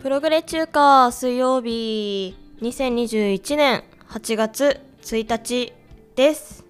[0.00, 5.72] プログレ中華水曜日2021年8月1日
[6.14, 6.64] です。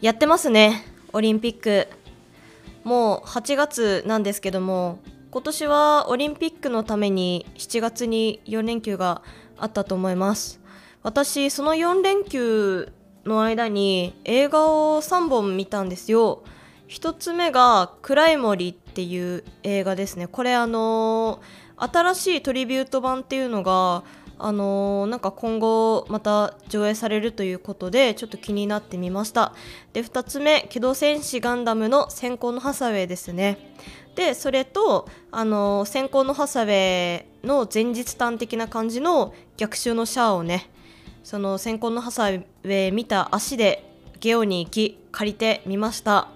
[0.00, 0.97] やってますね。
[1.12, 1.88] オリンピック。
[2.84, 4.98] もう8月なんですけども
[5.30, 9.20] 今年はオリンピックのために7月に4連休が
[9.58, 10.60] あったと思います。
[11.02, 12.92] 私その4連休
[13.24, 16.42] の間に映画を3本見たんですよ。
[16.88, 20.26] 1つ目が「暗い森」っていう映画ですね。
[20.26, 24.02] これあのー新しいトリビュート版っていうのが
[24.38, 29.52] あのー、なんか今後また上映されるということでちょっと気になってみました。
[29.92, 33.74] で2つ目「機動戦士ガンダム」の先行のハサウェイですね。
[34.14, 40.70] でそれと、あのー、先行のハサウェイの前日短的な感じの逆襲のシャアをね。
[41.24, 43.84] その先行のハサウェイ見た足で
[44.20, 46.28] ゲオに行き借りてみました。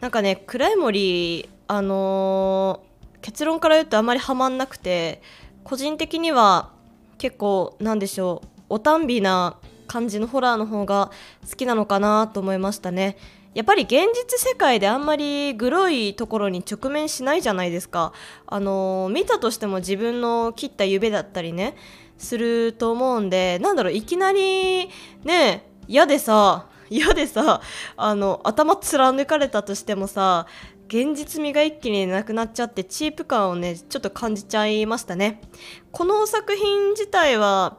[0.00, 5.22] なんかね暗い森あのー結論から言うとあまりハマんなくて
[5.64, 6.70] 個人的には
[7.18, 11.10] 結構なんでしょうおたんびな感じのホラーの方が
[11.48, 13.16] 好きなのかなと思いましたね。
[13.54, 18.12] やっぱり現実世界であんまりグロいところに直面しないじゃないですか。
[18.46, 21.76] あの見たとしても自分の切った指だったりね
[22.18, 24.90] すると思うんでなんだろういきなり
[25.22, 27.60] ね嫌でさ嫌でさ
[27.96, 30.46] あの頭貫かれたとしてもさ
[30.94, 35.40] 現実味が一気になくなっちゃってチープ感をねちょっと感じちゃいましたね。
[35.90, 37.78] この作品自体は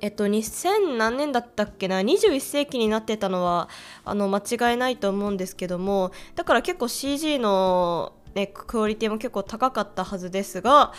[0.00, 3.68] えっと2000何年だったっけな？21世紀になってたのは
[4.04, 10.92] あの間違いないと思うんですけどもだから結構 CG の、ね、クオリティも結構高かったはずですが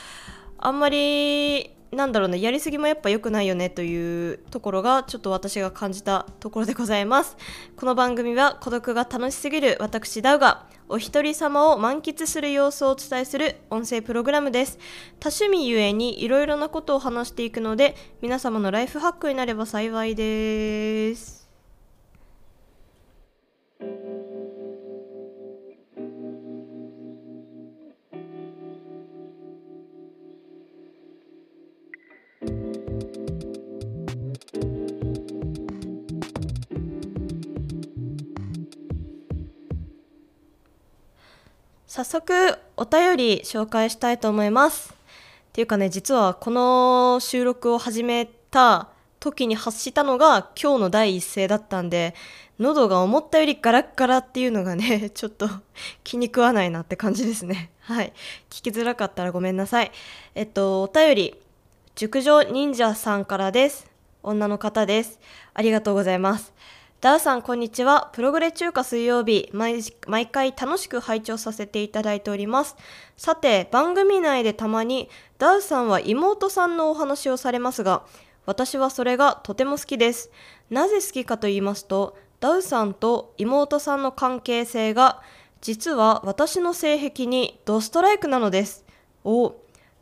[0.58, 7.38] あんまりなんだろうねやりすぎもやっぱ良くないよねというところがちょっと私が感じたところでございます。
[7.78, 14.80] この番組は孤独が楽しすぎる私ダウがお一人様を満喫する様子をお伝えする音声プログラムです。
[15.20, 21.39] 多趣味ゆえにいろいろなことを話していくので皆様のライフハックになれば幸いです。
[42.00, 44.94] 早速お便り紹介したいと思います。
[45.50, 48.88] っていうかね実はこの収録を始めた
[49.20, 52.16] 時に発したのが今日の第一声だったんで
[52.58, 55.50] 喉が思ったよりガラッガラっていうのがね ちょっと
[56.06, 57.70] 気に食わないなって感じですね。
[57.82, 58.14] はい。
[58.50, 59.92] 聞きづらかったらごめんなさい。
[60.36, 61.36] えっとお便り
[61.96, 63.92] 熟女忍者さんからです。
[64.24, 65.20] 女の方です。
[65.54, 66.54] ありがとうございます。
[67.02, 68.10] ダウさんこんにちは。
[68.12, 72.76] プログレ中華水曜日毎、毎回楽しく拝聴させていただいております。
[73.16, 78.04] さて、番組内でたまにダウさんは妹さんのお話をされますが、
[78.46, 80.30] 私はそれがとても好きです。
[80.70, 85.22] なぜ好きかと言いますと、ダウさんと妹さんの関係性が、
[85.62, 88.84] 実は私の性癖にドストライクなのです。
[89.24, 89.56] お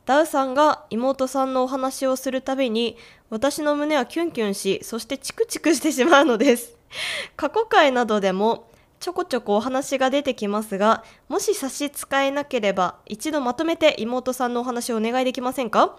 [0.08, 2.98] ダウさんが妹さんのお話をするたびに
[3.30, 6.77] 私の胸はキュンキュンしそしてチクチクしてしまうのです
[7.36, 8.68] 過去回などでも
[9.00, 15.98] ちょこちょこお話が出てきますがもし差し支えなければ一度まとめて妹さんのお話をお願いできませんか？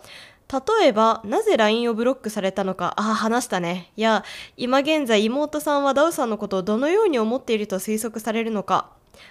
[0.81, 3.93] 例えば、なぜ LINE をブロックされたのか、ああ、話したね。
[3.99, 4.25] いや、
[4.57, 8.89] 今現在妹さんはダウさんのことをどのように思っていると推測されるのか？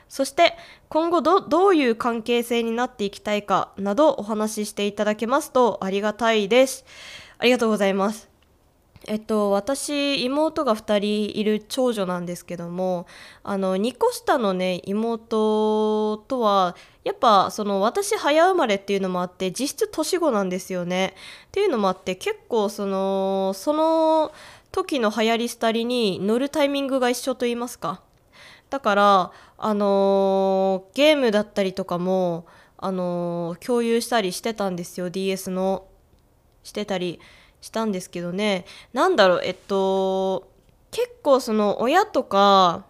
[0.10, 0.56] そして、
[0.90, 3.72] 今後どどういう関係性になっていきたいか？
[3.78, 6.86] などお話ししていただけますとありがたいです。
[7.40, 8.30] ありがとうございます。
[9.08, 13.08] えっと、私妹が2人いる長女なんですけども
[13.42, 16.76] あの2個下のね妹とは
[17.06, 21.14] やっぱその私早生まれっていうのもあって実質年子なんですよね。
[21.48, 24.34] っていうのもあって結構そのその
[24.74, 28.02] 時の流行り廃りに乗るタイミングが一緒と言いますか。
[28.70, 32.46] だからあの、ゲームだったりとかも
[32.78, 35.10] あの、共有したりしてたんですよ。
[35.10, 35.88] DS の。
[36.64, 37.20] してたり。
[37.62, 38.66] したんですけどね。
[38.94, 40.48] 何だろうえっと
[40.92, 42.86] 結構その親とか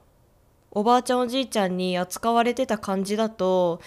[0.71, 3.81] おばあちゃんおじいちゃんに扱われてた感じだと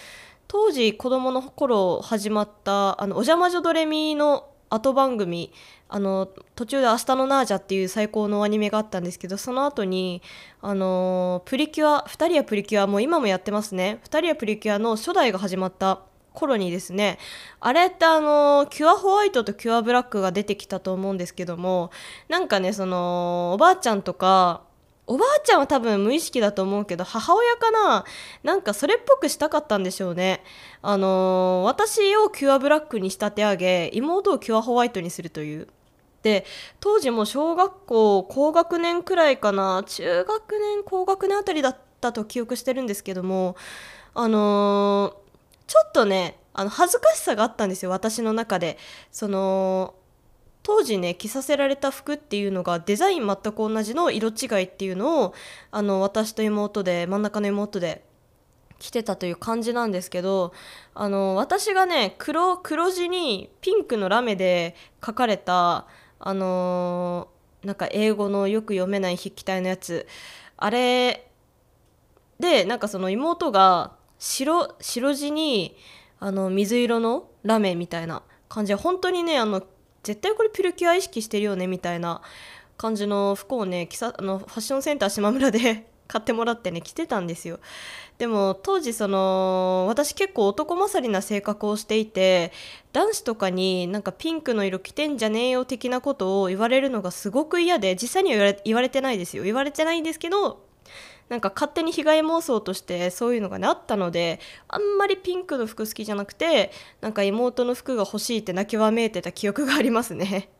[0.48, 5.52] 当時子供の頃始まった「あのお邪魔女ドレミ」の後番組
[5.88, 10.22] あの途中で「明日のナージャ」っていう最高のアニメがあったんですけどその後に
[10.60, 14.00] あのプリキュア2人やプリキュアもう今もやってますね。
[14.04, 16.00] 2人やプリキュアの初代が始まった
[16.32, 17.18] 頃にですね
[17.60, 21.90] あれってあのキュアホワイトとキュアブラックが出てきたと思うんですけども
[22.28, 24.62] なんかねそのおばあちゃんとか
[25.10, 28.04] おばあちゃんは多分無意識だと思うけど母親かな
[28.44, 30.44] なんかそれっぽくしたかったんでしょうね。
[30.82, 35.66] あのー、私をキュアブラックに仕立て上げ妹をキュアホワイトにするという。
[36.22, 36.44] で
[36.78, 43.56] 当時も小学校高学年くらいかな中学年高学年あたりだったと記憶してるんですけども
[44.14, 45.29] あのー、
[45.70, 48.76] ちょっとねあの恥ずかしさがあったんですよ私の中で。
[49.12, 49.94] その
[50.64, 55.34] 当時ね着させられた服っていうのがデザイン全く同じの色違いっていうのを
[55.70, 58.04] あの私と妹で真ん中の妹で
[58.80, 60.52] 着てたという感じなんですけど
[60.92, 64.74] あの私がね黒黒地にピンクのラメで
[65.06, 65.86] 書かれた
[66.18, 70.08] あのー、なんか英語のよく読めない筆記体のやつ。
[70.56, 71.30] あれ
[72.40, 75.74] でなんかその妹が白白地に
[76.20, 78.72] あの水色のラメみたいな感じ。
[78.72, 79.62] で本当にねあの
[80.02, 82.22] 絶対これピルキュア意識してるよねみたいな
[82.76, 87.60] 感じの服をねあのファッションセンター島村で 買ってもらってね着てたんですよ。
[88.18, 92.52] でも当時その私結構男勝りな性格をしていて
[92.92, 99.44] 男子とかになんかピンクの色着てんじゃねえよ的なことを言われるのがすごく嫌で実際には言われ言われてないですよ。
[99.44, 100.69] 言われてないんですけど
[101.30, 110.50] なんか勝手に被害妄想としてそういうのがねあったのであんまりピンクの服好きじゃなくてなんか妹の服が欲しいって泣きわめいてた記憶がありますね。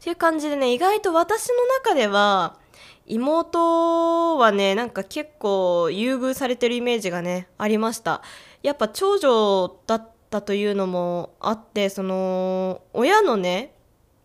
[0.00, 2.58] っていう感じでね意外と私の中では
[3.06, 8.22] 妹はねなんか結構優遇されてるイメージがねありました
[8.62, 13.74] やっぱ長女だったというのもあってその親のね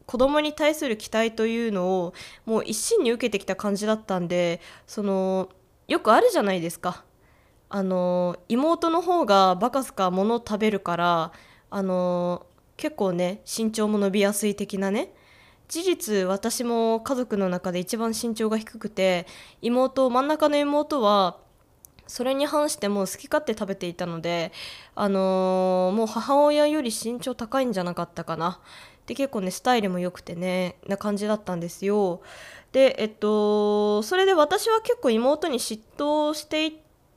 [0.05, 2.13] 子供に対する期待というのを
[2.45, 5.49] もう一身に受けてきた感じだったんでその
[5.87, 7.03] よくあるじゃないですか。
[7.69, 11.31] あの妹の方がバカすか物を食べるから
[11.69, 12.45] あの
[12.77, 15.13] 結構ね身長も伸びやすい的なね。
[15.67, 19.25] 事実私も家族の中で一番身長が低くて
[19.61, 21.37] 妹真ん中の妹は
[22.05, 24.51] それに反しても好き勝手食べていたので
[24.93, 28.59] あのー、もう母親より身長高いんじゃなかったかな。
[29.07, 32.21] で結構ねスタイルも良くてねな感じだったんですよ。
[32.75, 36.73] でえっとそれで私は結構妹に嫉妬していっ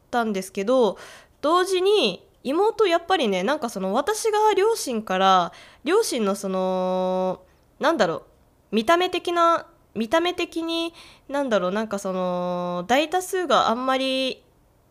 [0.08, 0.98] たんですけど
[1.40, 5.52] 同時に妹やっぱりねなんかその私が両親から
[5.82, 7.42] 両親のその
[7.80, 8.22] なんだろ
[8.70, 9.66] う見た目的な
[9.96, 10.94] 見た目的に
[11.28, 14.44] なんだろうなんかその大多数があんまり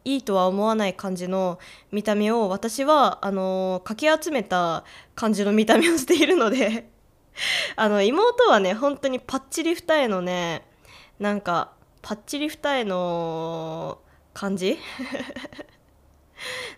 [0.04, 1.60] いいとは思わない感じの
[1.94, 4.84] 見た目を私はあのかき集めた
[5.16, 6.90] 感じの見た目をしているので
[7.76, 10.66] あの妹はね本当にパッチリ二重のね
[11.20, 14.00] なんかパッチリ二重の
[14.34, 14.78] 感じ？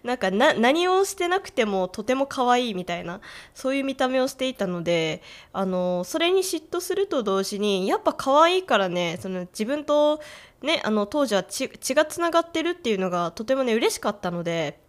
[0.03, 3.19] なんか何をしてなくてもとても可愛いみたいな
[3.53, 5.21] そういう見た目をしていたので
[5.51, 10.21] あのそれに嫉妬すると同時にやっぱ可愛いからねその自分と
[10.61, 14.79] ねあの当時は血がつながってるっていうのがとてもね嬉しかったので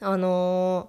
[0.00, 0.88] あの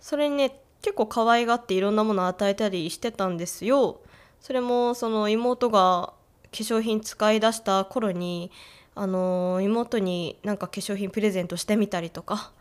[0.00, 4.00] それにね結構可愛がっていろんなものを与えたりしてたんですよ。
[4.40, 6.14] それもその妹が
[6.44, 8.50] 化粧品使い出した頃に
[8.94, 12.52] あの妹になんか化粧品プレゼントしてみたりとか、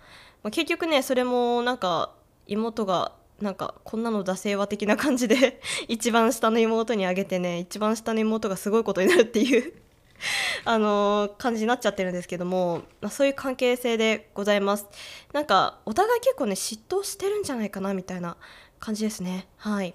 [0.43, 2.11] まあ、結局ねそれもなんか
[2.47, 9.73] 妹がなんかこんなの惰性は的な感じで 一番下の妹にあげてね一番下の妹がすごいことになるっていう
[10.65, 14.87] あの感じになっちゃってるんですけども、まあ、そういう関係性でございます。
[15.33, 18.37] なんかお互い結構ね嫉妬してるんじゃないかなみたいな
[18.79, 19.47] 感じですね。
[19.57, 19.93] はい。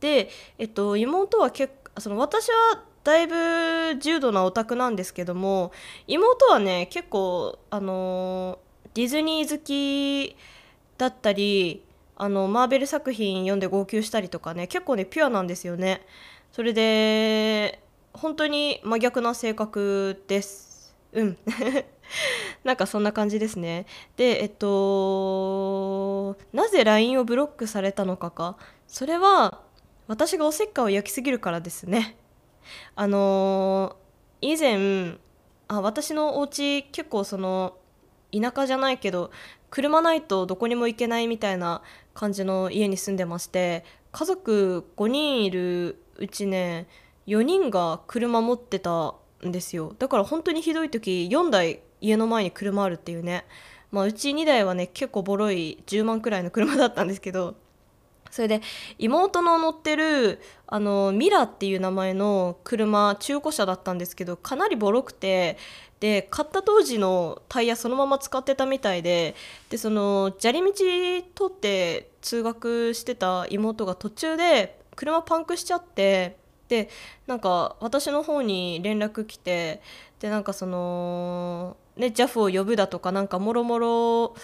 [0.00, 5.72] でえっと妹は結その私はだいぶ重度なオタクなんですけども
[6.06, 8.58] 妹はね結構あの
[8.94, 10.36] ディズニー好き
[10.98, 11.84] だったり
[12.16, 16.06] あのマーベル作品読んで号泣したりとかね結構ねピュアなんですよね。
[16.52, 20.96] それで本当に真逆な性格です。
[21.12, 21.38] うん。
[22.64, 23.86] なんかそんな感じですね。
[24.16, 28.56] でえっとなぜ LINE をブロックされたのかか。
[28.86, 29.60] それは
[30.06, 32.16] 私がおせっかいを焼きすぎるからですね。
[32.94, 35.18] あのー、以前
[35.68, 37.76] あ私のお家結構その
[38.32, 39.30] 田舎じゃないけど
[39.70, 41.82] 車ないとどこにも行けないみたいな
[42.14, 46.86] 感じの家に住んでまして家族5人いるうちね
[47.26, 49.14] 4人が車持ってた
[49.46, 49.94] んですよ。
[49.98, 53.44] だから本当にひどい時4台家の前に車あるっていうね。
[53.90, 57.54] まあうち2台はね結構ボロい10万くらいの車だったんですけど
[58.30, 58.62] それで
[58.98, 65.58] 妹の乗ってるあのミラっていう名前の車中古車だったんですけどかなりボロくて
[66.00, 69.36] で買った当時のタイヤそのまま使ってたみたいで
[69.68, 76.38] でその砂利道通って通学してた妹が途中で車パンクしちゃって
[76.68, 76.88] で
[77.26, 79.82] なんか私の方に連絡来て
[80.20, 84.34] でなんかそのね JAF を呼ぶだとかなんかもろもろ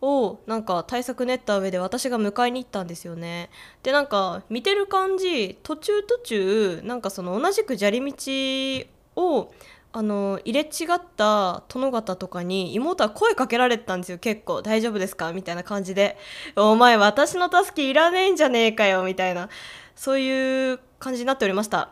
[0.00, 3.50] をなんか対策練った上で私が迎えに行ったんですよね。
[3.82, 8.86] でなんか見てる感じ途中途中なんかその同じく砂利道
[9.16, 9.52] を
[9.90, 14.18] あの入れ違った殿方とかに妹は声かけられてたんですよ。
[14.18, 15.32] 結構大丈夫ですか？
[15.32, 16.16] みたいな感じで。
[16.54, 19.02] お前私の助けいらねえんじゃねえかよ。
[19.02, 19.48] みたいな。
[19.96, 21.80] そういう感じになっておりました。
[21.82, 21.90] っ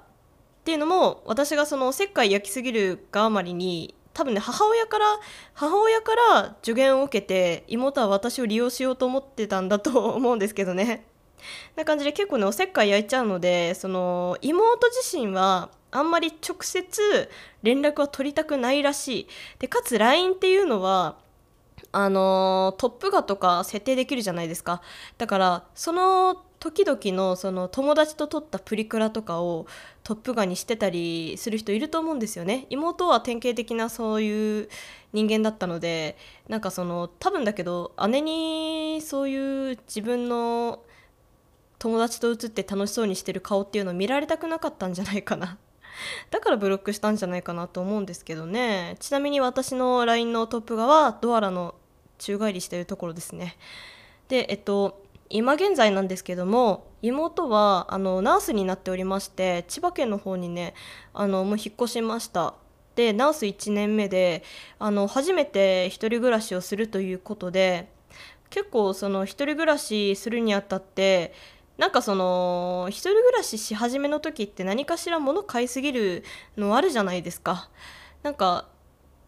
[0.65, 5.05] ていうのも私がそのおせっかい焼きすぎるがあまりに多分ね母親から
[5.55, 11.07] 母親から助言を受けて妹は私を利用しようと思ってたんだ と思うんですけどね。
[11.77, 17.31] な感じで結構ねおせっかい焼いちゃうのでその妹自身はあんまり直接
[17.63, 19.29] 連絡は取りたくないらしい。
[19.59, 21.19] でかつ LINE っていうのは
[21.93, 24.83] あのトップ画とか設定できるじゃないですか。
[25.19, 29.67] だからその時々のその友達と撮ったプリクラとかを
[30.03, 32.67] トップガンにしてたりする人いると思うんですよね。
[32.71, 34.69] 妹は典型的なそういう
[35.13, 36.17] 人間だったので
[36.49, 40.83] なんかその多分だけど姉にそういう自分の
[41.79, 45.59] 友達と写って楽しそうにしてる顔っていうのを見られたくなかったんじゃないかな。
[46.31, 48.97] だからブロックしたんじゃないかなと思うんですけどね。
[49.01, 51.75] ちなみに私の LINE のトップ画はドアラの
[52.19, 53.57] 宙返りしてるところですね。
[54.29, 60.75] でえっと今現在なんですけども妹はあのナースになっておりまして千葉県の方にね
[61.14, 62.54] あのもう引っ越しました。
[62.95, 64.42] でナース1年目で
[64.78, 67.90] あの初めて1人暮らしをするということで
[68.49, 71.35] 結構その1人暮らしするにあたって
[71.76, 76.25] なんかその一人暮らしし始めの時って何かしら物買いすぎる
[76.56, 77.68] のあるじゃないですか。
[78.23, 78.66] なんか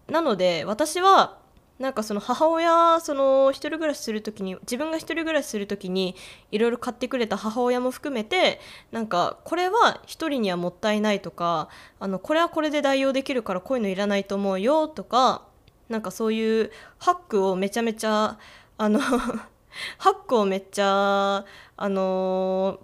[0.08, 1.38] なので私は
[1.78, 6.16] なんかその母親その一人暮らしする時に自分が一人暮らしする時に
[6.50, 11.68] いろいろ買ってくれた母親も含めてなんかこれは一人にはもったいないとか
[12.00, 15.46] あのこれはこれで代用できるからこういうのいらないと思うよとか
[15.88, 18.38] なんかそういうハックをめちゃめちゃ
[18.76, 18.98] あの
[19.98, 21.44] ハックをめっちゃ
[21.76, 22.80] あの、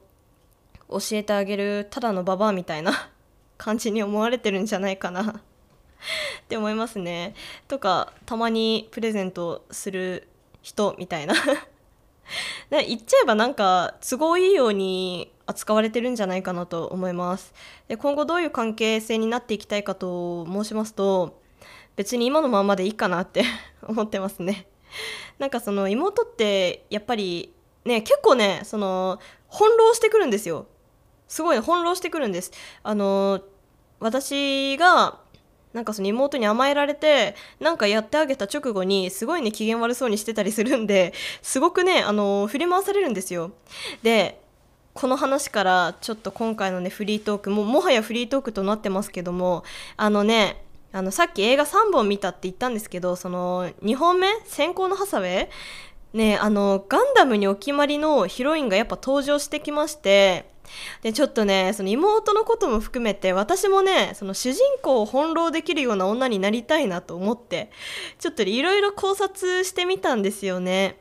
[0.88, 3.10] 教えてあげるただのババアみたいな
[3.58, 5.40] 感じに思われてるんじゃないかな。
[6.42, 7.34] って思いますね。
[7.68, 10.28] とかたまにプレゼントする
[10.62, 11.34] 人みたいな。
[12.70, 17.52] 言っちゃえばなんか都合いいように扱われてるんじゃないかなと思います。
[17.88, 21.40] で今後どういう関係性になっていきたいかと申しますと
[21.96, 23.44] 別に今のままでいいかなって
[23.86, 24.66] 思ってますね。
[25.38, 27.52] なんかその妹ってやっぱり
[27.84, 29.18] ね結構ねその
[29.50, 30.66] 翻弄してくるんですよ。
[31.28, 32.52] すごい翻弄してくるんです。
[32.82, 33.40] あの
[34.00, 35.20] 私が
[35.74, 41.12] なんかその妹に甘えられてなんかやってあげた直後にすごいね機嫌悪そうにしてたりするんで
[41.42, 43.50] すごくねあの振り回されるんですよ。
[44.02, 44.40] で
[44.94, 49.64] この話からちょっと今回のねフリートークももはやフリートークとなってますけども
[49.96, 55.48] あのねあのさっき映画3本見たって言ったんですけどその2本目「先行のハサウェイ」
[56.16, 60.53] ねあのガンダムにお決まりのヒロインがやっぱ登場してきまして
[61.02, 67.70] でちょっとねその妹のことも含めて私もねその主人公を翻弄できるような女になりたいなと思って
[68.18, 70.98] ちょっといろいろ考察してみたんですよね。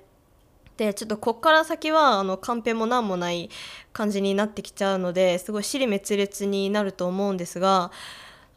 [0.78, 3.50] でちょっとこっから先はあのカンペも何もない
[3.92, 7.92] 感じになってきちゃうのですごい尻滅裂になると思うんですが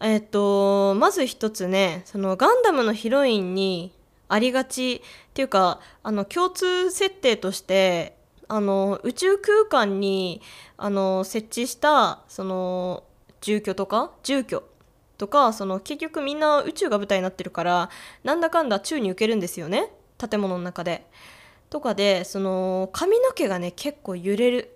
[0.00, 3.92] えっとまず一つねそのガンダムのヒロインに
[4.28, 5.00] ありがちっ
[5.34, 8.15] ていうかあの共通設定として
[8.48, 10.40] あの宇宙空間に
[10.76, 13.04] あの設置したその
[13.40, 14.62] 住居とか住居
[15.18, 17.90] とかその結局みんな宇宙が舞台になってるから
[18.22, 21.06] なんだかんだ宙に浮けるんですよね建物の中で。
[21.68, 24.75] とかでその髪の毛がね結構揺れる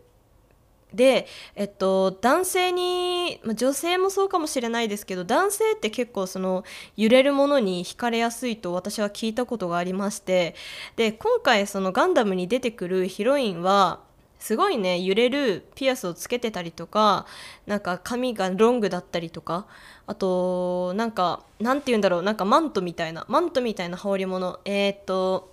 [0.95, 6.65] で、えっと、男性に、ま女性もそうかもしれないですけど男性って結構その
[6.97, 10.55] 揺れるものに惹かれやすいと私は聞いたことがありまして
[10.97, 14.01] で今回そのガンダムに出てくるヒロインは
[14.39, 17.27] すごいね揺れるピアスをつけてたりとか
[17.67, 19.67] なんか髪がロングだったりとか
[20.07, 24.59] あとなんかなんて言うんだろうなんかマントみたいなマントみたいな羽織り物。
[24.65, 25.53] えー、っと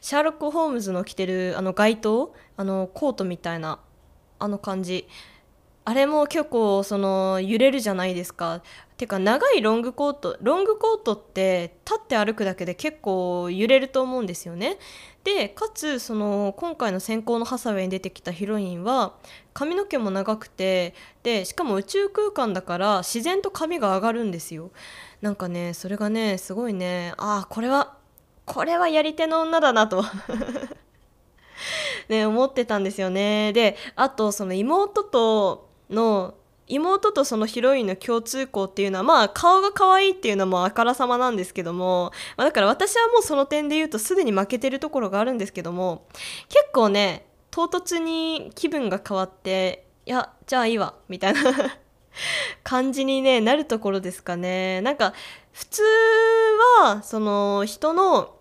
[0.00, 2.34] シャーロック・ホームズの着てるあの街灯？
[2.56, 3.78] あのコートみたいな。
[4.38, 5.08] あの感じ。
[5.86, 8.62] あれも結構その揺れるじゃないですか。
[8.96, 14.78] てか長いロングコートロングコートって立って歩くだけで結構揺れると思うんですよね。
[15.24, 19.14] でかつその今回の「先行のハサウェイ」に出てきたヒロインは
[19.52, 24.70] 髪の毛も長くてでしかも宇宙空間だから自然と髪が上がるんですよ。
[25.20, 27.96] なんかねそれがねすごいねああこれは
[28.46, 30.02] これはやり手の女だなと。
[32.08, 33.52] ね思ってたんですよね。
[33.52, 36.34] であとその妹との
[36.66, 46.06] 妹とそのヒロインの共通項っていうのはまあ顔が可愛いっていうのもあからさまなんですけども、まあ、だから私はもうその点で言うとすでに負けてるところがあるんですけども
[46.48, 51.42] 結構ね唐突に気分が変わっていやじゃあいいわみたいな
[52.64, 54.80] 感じに、ね、なるところですかね。
[54.80, 55.12] なんか
[55.52, 55.82] 普通
[56.80, 58.36] はその人の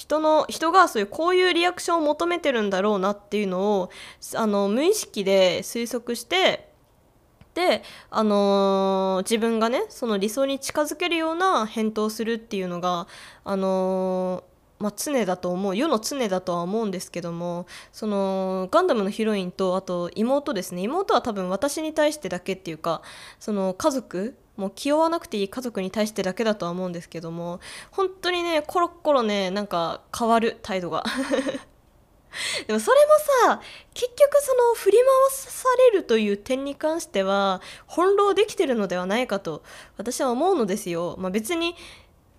[0.00, 3.90] 人の人がそういうこういうリアクションを求めてるんだろうなっていうのを
[4.34, 6.70] あの無意識で推測して
[7.52, 13.08] で、あのー、自分がねその理想に近づけるような返答をするっていうのが、
[13.44, 14.42] あの、
[14.80, 23.02] まあ、常だと思う世の常だとは思うんですけどもそのガンダムのヒロインとあと妹ですね妹は多分私に対してだけっていうか
[23.38, 27.60] その家族もう気負わなくていい家族に対してだけだとは思うんですけども
[27.90, 31.04] 本当にねコロッコロねなんか変わる態度が
[32.66, 33.60] でもそれもさ
[33.92, 39.62] 結局その振り回されるという点に関しては翻弄できてるのではないかと
[39.96, 41.16] 私は思うのですよ。
[41.18, 41.74] まあ、別に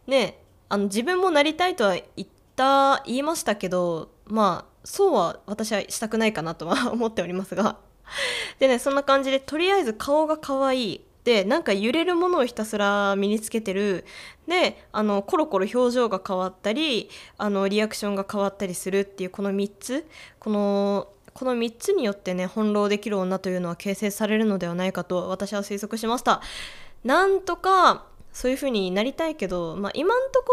[0.08, 0.41] ね
[0.72, 7.78] あの自分もなりたいとは言った言いましたけどまあそうは私はしたくないかなとは思っておりますが。
[8.58, 11.02] でねそんな感じでとりあえず顔が可愛い。
[11.26, 14.06] でなんか揺れるものをひたすら身につけてる。
[14.48, 20.08] であのコロコロ表情が変わったりあのリアクションが変わったりするっていうこの3つ。
[20.40, 26.42] このこの3つによってね翻弄できる女というのは形成されるのではないかと私は推測しました。
[27.04, 30.44] なんとかそういう風になりたいけど、まあ、今んと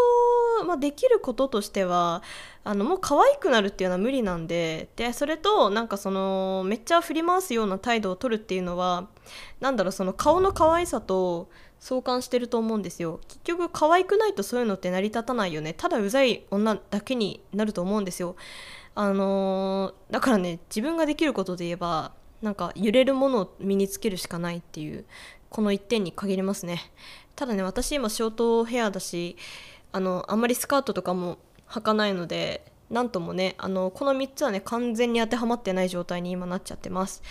[0.61, 2.23] こ、まあ、できることとしては
[2.65, 9.09] あのもう可愛くなるっていうのは無理なんででそれとなんかそのめっちゃ振り回すような態度を取るっていうのは
[9.61, 11.49] なんだろうその顔の可愛さと
[11.81, 13.21] 相関してると思うんですよ。
[13.29, 15.75] 結局可愛くないとそういうのって成り立たないよね。
[15.75, 18.35] ただうざい女だけになると思うんですよ。
[18.97, 22.13] あのー、だからね自分ができることで言えば
[22.43, 25.05] なんか揺れるものを身につけるしかないっていう
[25.51, 26.91] この1点に限りますね。
[27.39, 29.37] ただね私今ショートヘアだし
[29.93, 37.23] あのあんまりスカートとかも履かないのでなんともねあのこの3つはね完全に当てはまってない状態に今なっちゃってます。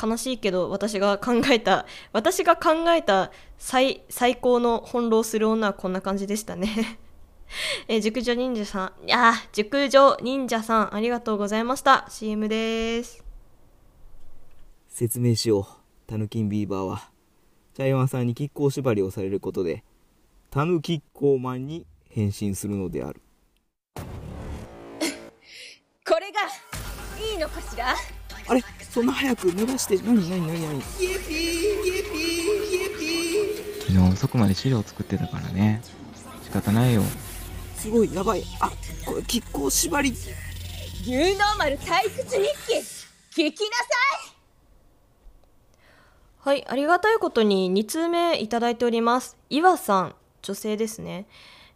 [0.00, 6.98] 悲しいけど私が考えた私が考えた最最高の翻弄する女はこんな感じでしたね。
[7.88, 9.08] え熟女忍者さん。
[9.08, 12.04] いや熟女忍者さんありがとうございました。
[12.10, 13.24] CM です。
[14.90, 15.66] 説明しよう。
[16.06, 17.13] タヌキンビーバーは。
[17.76, 19.82] 茶山さんに亀甲縛りをされることで、
[20.50, 23.20] タヌキッコーマンに変身するのである。
[26.06, 26.42] これが
[27.20, 27.96] いいのかしら？
[28.46, 28.62] あれ？
[28.88, 31.02] そんな早く伸ばして、なになになになに昨
[33.92, 35.82] 日遅くまで資料作ってたからね。
[36.44, 37.02] 仕方ないよ。
[37.76, 38.44] すごい、やばい。
[38.60, 38.70] あ、
[39.04, 40.10] これ、亀甲縛り。
[40.10, 42.46] ニューノーマル退屈日
[43.34, 44.13] 記聞きなさい
[46.44, 49.38] はい、ありがたいことに2通目いただいております。
[49.48, 51.26] 岩さん、女性ですね。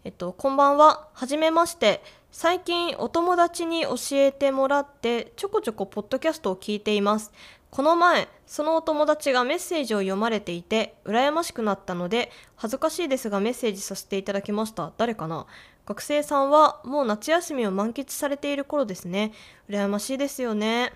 [0.05, 1.09] えっと、こんばんは。
[1.15, 2.03] はじめまして。
[2.33, 7.33] 最近お友達に教えてもらってちょこちょこポッドキャストを聞いています。
[7.71, 14.93] この前、そのお友達がメッセージを読まれていて羨ましくなったので恥ずかしいですがメッセージさせていただきました。
[14.99, 15.47] 誰かな？
[15.87, 19.33] 学生さんはもう夏休みを満喫されている頃ですね。
[19.71, 20.93] 羨ましいですよね。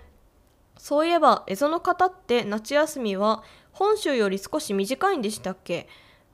[0.75, 5.87] そういえば、蝦夷の方って夏休みは本州より少し短いんでしたっけ？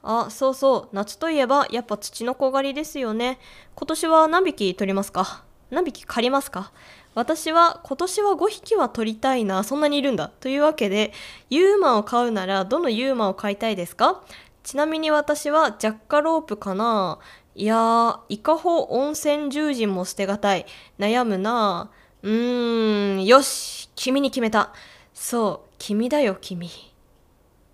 [0.04, 3.40] あ、そうそう、夏といえばやっぱ土の子狩りですよね。
[3.76, 5.44] 今年は何匹取りますか？
[5.72, 6.72] 何匹借りますか？
[7.16, 10.30] 私は今年は5匹は取りたいな、そんなにいるんだ。
[10.40, 11.12] というわけで、
[11.50, 14.24] ユーマを買うならどのユーマを買いたいですか？
[14.64, 17.20] ちなみに私はジャッカロープかな
[17.56, 20.66] いやー、イカホ温泉獣人も捨てがたい。
[20.98, 21.90] 悩むな
[22.22, 24.72] うーん、よし、君に決めた。
[25.14, 26.70] そう、君だよ、君。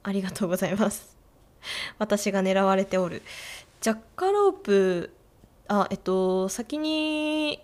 [0.08, 1.18] ありがとうございます。
[1.98, 3.24] 私が狙われておる。
[3.82, 5.12] ジャッカロープ
[5.68, 7.60] あえっと先に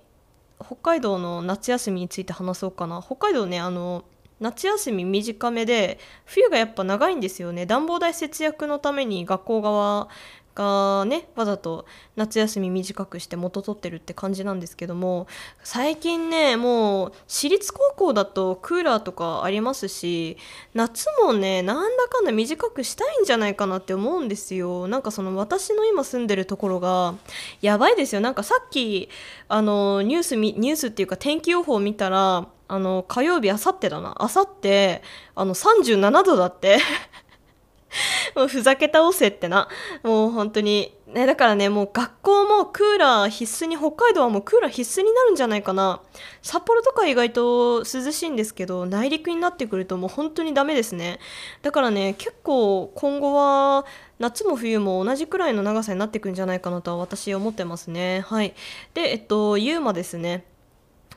[0.60, 3.02] 北海道の夏休みについて話そうかな。
[3.02, 4.04] 北海道ねあの
[4.40, 7.68] 夏休み短めで冬がやっぱ長いんですよね。
[7.68, 10.10] 暖房代節約のために学校側
[10.56, 11.86] がねわざと
[12.16, 15.28] 夏休み短くして元取ってるって感じなんですけども
[15.64, 20.38] 最近ねもう私立高校だとクーラーとかありますし
[20.74, 24.88] 夏もねなんだかんだ短くしたいんじゃないかなって思うんですよ。
[24.88, 27.16] なんかその私の今住んでるところが
[27.62, 28.22] やばいですよ。
[28.22, 29.10] なんかさっき
[29.48, 34.16] あのニュースニュースっていうか天気予報見たらあの火曜日あさってだな。
[34.18, 35.02] あさって
[35.36, 36.80] あの37度だって。
[38.36, 39.68] もうふざけ倒せってな。
[40.04, 40.96] もう本当に。
[41.08, 46.02] ね、だからね、もう学校もクーラー必須に、北海道はもうクーラー必須になるんじゃないかな。
[46.42, 51.20] 札幌とか意外と涼しいんですけど、内陸になってくるともう本当にダメですね。
[51.64, 53.86] だからね、結構今後は
[54.20, 58.22] 夏も冬も同じくらいの長さになってくんじゃないかなとは私思ってますね。
[58.22, 58.54] はい。
[58.94, 60.46] で、えっと、ユーマですね。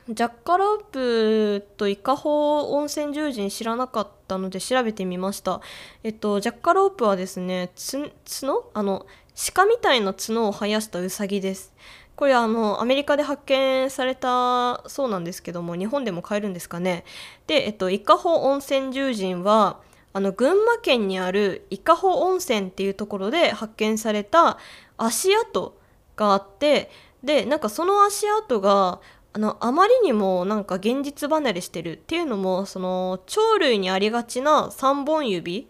[0.07, 5.61] ジャッカロープと伊香保温泉獣人知らなかったので調べてみました。
[6.03, 8.69] えっと、ジャッカロープはですね、つ角？
[8.75, 9.07] あの、
[9.55, 11.73] 鹿みたいな角を生やしたウサギです。
[12.15, 17.03] これあの、アメリカで発見されたそうなんですけども、日本でも買えるんですかね？
[17.47, 19.79] で、えっと、伊香保温泉獣人は、
[20.13, 24.59] あの、群馬県にある伊香保温泉っていうところで発見された
[24.97, 25.75] 足跡
[26.15, 26.91] があって、
[27.23, 29.01] で、なんかその足跡が、
[29.35, 35.67] あのあまりにもなんか現実離れしてるっていうのもその鳥類にありがちな3本指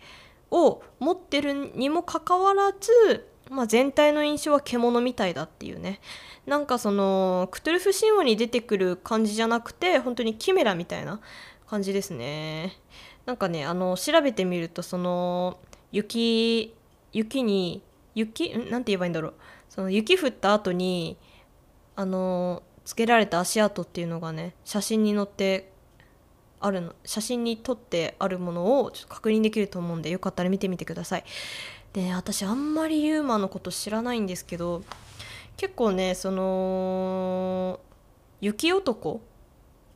[0.52, 6.00] を持ってるにもかかわらず、まあ、全体の印象は獣みたいだっていうね。
[6.46, 11.20] なんかそのクトゥルフ神話に出てくる感じじゃなくて本当にキメラみたいな
[11.66, 12.78] 感じですね。
[13.26, 15.58] なんかねあの調べてみるとその
[15.92, 16.76] 雪
[17.14, 17.82] 雪に
[18.14, 18.70] 雪ん？
[18.70, 19.34] なんて言えばいいんだろう。
[19.70, 21.18] その雪降った後に
[21.96, 25.72] あのつけられた足跡っていうのがね写真に載って
[26.60, 31.24] あるの写真に撮ってあるものをちょっと確認できると思うんでよかったら見てみてください。
[31.94, 34.84] で私あんまりユーマのこと知らないんですけど
[35.58, 37.80] 結構ねその
[38.42, 39.22] 雪男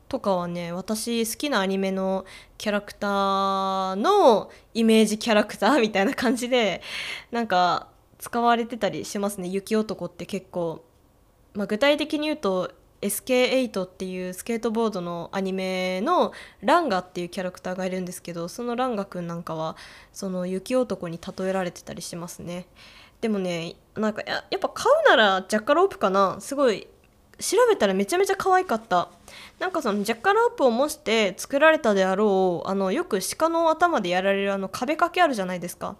[0.07, 2.25] とかはね私好きなアニメの
[2.57, 6.81] キャラクターのイメージキャラクターみたいな感じで
[7.31, 9.47] なんか使われてたりしますね。
[9.47, 10.83] 雪男って結構、
[11.53, 12.71] まあ、具体的に言うと
[13.01, 16.31] SK8 っていうスケートボードのアニメの
[16.61, 19.75] ランガっていうキャラクターがいるんですけどそのランガくんなんかは
[20.11, 22.67] その雪男に例えられてたりしますね。
[23.21, 26.37] でもねなんかやっぱ買うならジャッカロープかな。
[26.39, 26.87] すごい
[27.39, 29.09] 調べたらめちゃめちゃ可愛かった。
[29.59, 35.95] なんかそのジャッカロープを模して作られたであろうあのよく鹿の頭でやられるあの壁掛けあるじゃないですか。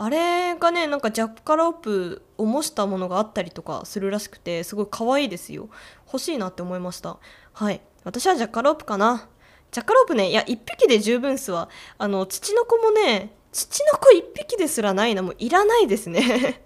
[0.00, 5.68] あれがねなんかジャッカロープを模したものがあったりとかするらしくてすごい可愛いですよ。
[6.06, 7.18] 欲しいなって思いました。
[7.52, 7.80] はい。
[8.04, 9.28] 私はジャッカロープかな。
[9.72, 11.68] ジャッカロープねいや1匹で十分っすわ。
[11.98, 15.22] あの父の子もね父の子1匹ですらないな。
[15.22, 16.62] もういらないですね。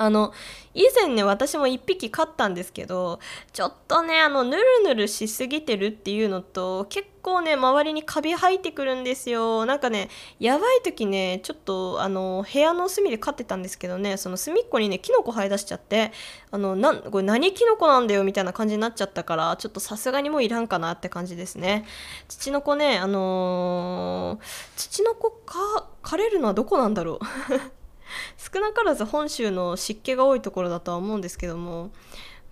[0.00, 0.32] あの
[0.72, 3.20] 以前ね私も1匹飼ったんですけど
[3.52, 9.66] ちょっとねあのヌルヌルしすぎてるっていうのと結構ね周りにカビ生えてくるんですよ。
[9.66, 10.08] なんかね
[10.38, 16.12] やばい時ねちょっとあの部屋の隅で飼ってたんですけどねその隅っこにねキノコ生え出しちゃって
[16.50, 21.84] あのなこれ何キノコなんだよみたいな感じになっちゃったからちょっとさすがにもういらんかなって感じですね。
[22.26, 24.44] 父の子ねあのー、
[24.76, 25.58] 父の子か
[26.02, 27.79] 枯れるのはどこなんだろう。
[28.36, 31.90] 少なからず本州の湿気が多いところだとは思うんですけども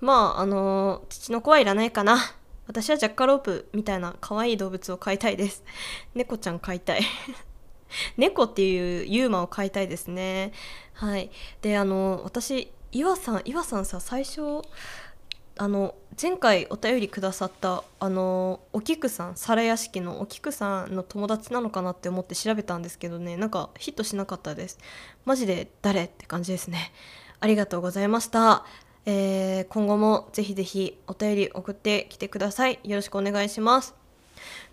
[0.01, 2.18] まああの父の子はいらないかな。
[2.68, 5.64] 私はジャッカロープみたいな可愛い動物を飼いたいです。
[6.14, 7.01] 猫ちゃん飼いたい。
[8.18, 10.53] 猫っていうユーマを飼いたいですね。
[10.92, 11.31] はい。
[11.62, 14.62] であの私岩さん岩さんさ最初
[15.59, 24.79] あの前回お便りくださったあのお菊さん皿屋敷のお菊さんの友達なのかなって思って調べたんですけどねなんかヒットしなかったです。
[25.25, 26.92] マジで誰って感じですね。
[27.40, 28.64] ありがとうございました。
[29.07, 32.79] えー、今後もぜひぜひお便り送ってきてください。
[32.85, 33.94] よろしくお願いします。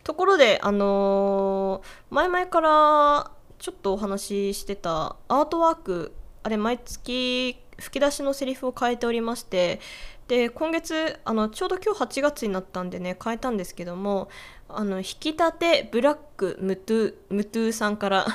[0.04, 9.80] ところであのー、前々からちょっとお話ししてたアートワークあれ毎月吹き出しのセリフを変えておりまして
[10.28, 14.30] で今月あのちょうど今日8月になったんでね変えたんですけども
[14.68, 18.26] あの引き立てブラックムトゥムトゥさんから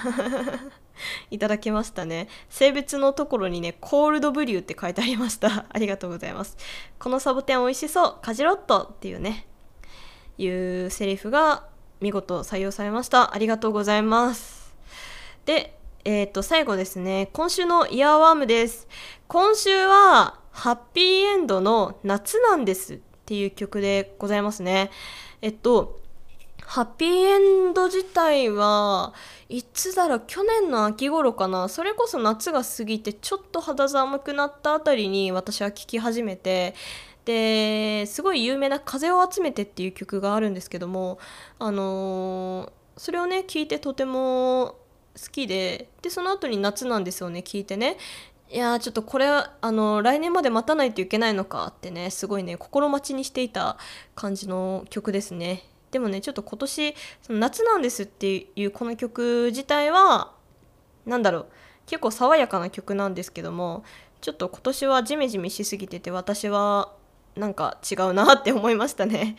[1.30, 2.28] いただきましたね。
[2.48, 5.64] 性別のところにねコールドブリューって書いてありました。
[5.72, 6.56] ありがとうございます。
[6.98, 9.46] このサボテン美味しそうカジロットっていうね
[10.38, 11.64] いうセリフが
[12.00, 13.34] 見事採用されました。
[13.34, 14.74] ありがとうございます。
[15.46, 17.28] でえっ、と最後ですね。
[17.32, 18.86] 今週のイヤーワームです。
[19.26, 24.90] 今週はハッピーエンドの夏なんですっていう曲でございますね。
[25.42, 26.00] えっと、
[26.64, 27.38] ハッピーエ
[27.70, 29.14] ンド自体は
[29.48, 30.22] いつだろう？
[30.26, 31.68] 去年の秋頃かな？
[31.68, 36.74] それこそ夏が過ぎてちょっと肌寒くなったあたりに私は聴き始めて
[37.24, 41.18] ですごい有名な「風を集めて」っていう曲があるんですけども
[41.58, 44.76] あのーそれをね聞いてとても
[45.16, 47.96] 好きででその後に夏なんですよね聞いてね。
[48.52, 53.78] いやちょっとこれあの来年まで待たないといけないのかってねすごいね心待ちにしていた
[54.16, 55.62] 感じの曲ですね。
[55.92, 60.32] でもねちょっと今年その夏なんですっていうこの曲自体は
[61.06, 61.46] なんだろう
[61.86, 63.84] 結構爽やかな曲なんですけども
[64.20, 66.92] ちょっと今年はジメジメしすぎてて私は
[67.36, 69.36] なんか違うなって思いましたね。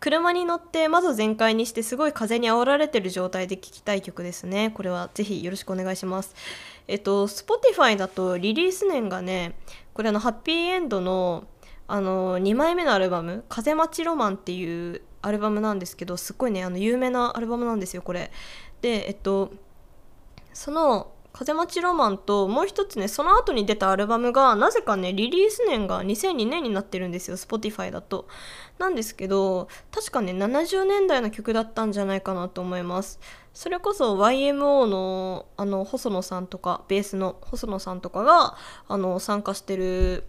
[0.00, 4.70] 車に乗って窓全開にしてすごい風に煽られてる状態で聴きたい曲ですね。
[4.70, 6.34] これはぜひよろしくお願いします。
[6.86, 9.56] えっと Spotify だとリリース年がね
[9.92, 11.44] これあのハッピーエンドの
[11.86, 18.30] あの2枚目のアルバム「風待ちロマン」っていうアルバムなんですけどすっごいねあの有名なアルバムなんですよこれ。
[18.80, 19.52] でえっと
[20.52, 28.28] その風待ちロマンともう一つねその後に出たアルバムがなぜかねリリース年が2002年になってるんですよ Spotify だと。
[28.78, 33.18] なんですけど確かね70年代の曲だったんじゃないかなと思います。
[33.52, 40.24] それこそ YMO のあの細野さんとかベースの細野さんとかがあの参加してる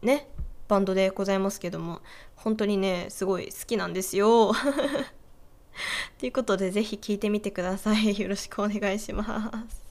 [0.00, 0.28] ね
[0.66, 2.00] バンドでございますけども
[2.36, 4.52] 本当にねすごい好きなんですよ。
[6.18, 8.18] ということでぜひ聴いてみてください。
[8.18, 9.81] よろしくお願いします。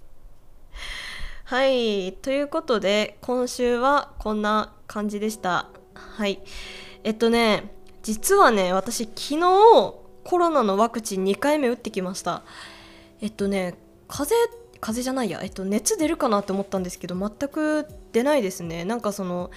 [1.45, 5.67] はいということで今週はこんな感じでした。
[5.93, 6.41] はい。
[7.03, 12.43] えっとね実はね私昨日コロナのワクチン2回目打ってきました。
[13.21, 13.75] えっとね
[14.07, 18.83] 風邪風邪じゃないや、えっと、熱出るかなって思ったんですけど全く出ないですね。
[18.83, 19.51] なんかその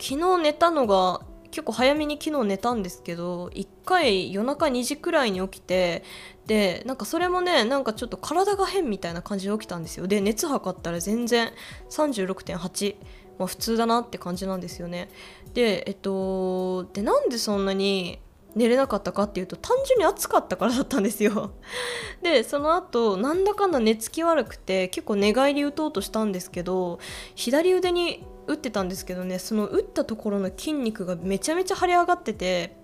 [0.00, 6.04] 昨日寝たのが結構早めに昨日寝たんですけど1回夜中2時くらいに起きて
[6.46, 10.06] でなんかそれもねなんかちょっと体が変みたいな感じで起きたんですよ。
[10.06, 11.52] で熱測ったら全然
[11.90, 12.96] 36.8
[13.38, 15.08] まあ普通だなって感じなんですよね。
[15.54, 18.18] でえっとでなんでそんなに
[18.54, 21.52] 寝れなかったかっていうと単純に暑かったからだったんですよ。
[22.22, 26.98] でその後なんだかんだ寝つき悪くて結構寝返り打とうとしたんですけど
[27.34, 32.76] 左腕に打ってたんですけどねその打ったところの筋肉がめちゃめちゃ腫れ上がってて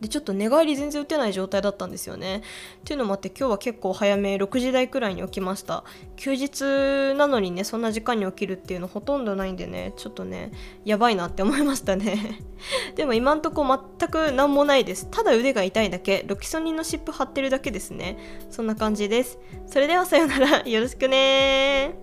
[0.00, 2.38] でちょっと寝返り全然打てない状態だったんですよね。
[2.38, 2.40] っ
[2.84, 5.84] ていうのもあって今日は結構早め6時台くらいに起きました。
[6.16, 10.52] 休日なのにねそんな時間に起きるっていうのほとんどないんでねちょっとね
[10.84, 12.40] やばいなって思いましたね。
[12.96, 13.64] でも今んとこ
[13.98, 15.08] 全く何もないです。
[15.10, 16.24] ただ腕が痛いだけ。
[16.26, 18.18] ロキソニンの湿布貼ってるだけですね。
[18.50, 19.38] そんな感じです。
[19.66, 20.68] それではさようなら。
[20.68, 21.94] よろしくね